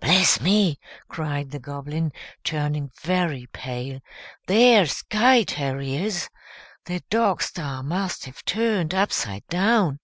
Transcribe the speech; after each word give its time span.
"Bless 0.00 0.40
me!" 0.40 0.80
cried 1.06 1.52
the 1.52 1.60
Goblin, 1.60 2.10
turning 2.42 2.90
very 3.00 3.46
pale, 3.52 4.00
"they're 4.48 4.86
sky 4.86 5.44
terriers. 5.44 6.28
The 6.86 7.00
dog 7.10 7.40
star 7.42 7.84
must 7.84 8.24
have 8.24 8.44
turned 8.44 8.92
upside 8.92 9.46
down." 9.46 10.00